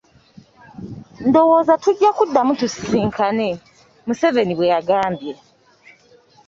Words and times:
"Ndowooza 1.27 1.73
tujja 1.83 2.09
kuddamu 2.17 2.51
tusisinkane.” 2.59 3.49
Museveni 4.07 4.53
bwe 4.55 4.71
yagambye. 4.73 5.33